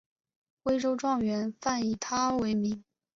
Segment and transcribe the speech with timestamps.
[0.63, 2.83] 徽州状元饭以他为名。